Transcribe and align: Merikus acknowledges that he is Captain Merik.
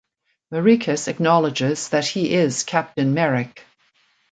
Merikus 0.51 1.07
acknowledges 1.07 1.89
that 1.89 2.07
he 2.07 2.33
is 2.33 2.63
Captain 2.63 3.13
Merik. 3.13 3.61